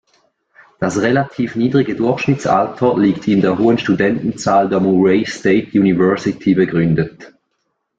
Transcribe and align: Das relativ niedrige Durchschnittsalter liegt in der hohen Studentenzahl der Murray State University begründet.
Das 0.79 0.99
relativ 1.01 1.55
niedrige 1.55 1.95
Durchschnittsalter 1.95 2.97
liegt 2.97 3.27
in 3.27 3.39
der 3.41 3.59
hohen 3.59 3.77
Studentenzahl 3.77 4.67
der 4.67 4.79
Murray 4.79 5.27
State 5.27 5.77
University 5.77 6.55
begründet. 6.55 7.35